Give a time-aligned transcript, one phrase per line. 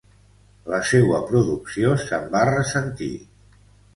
[0.73, 3.13] La seua producció se'n va ressentir.